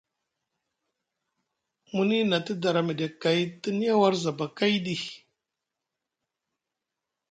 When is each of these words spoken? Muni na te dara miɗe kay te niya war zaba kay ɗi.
Muni 1.93 2.19
na 2.29 2.37
te 2.45 2.53
dara 2.61 2.81
miɗe 2.87 3.07
kay 3.21 3.39
te 3.61 3.69
niya 3.77 3.93
war 4.01 4.15
zaba 4.23 4.45
kay 4.57 4.73
ɗi. 4.83 4.95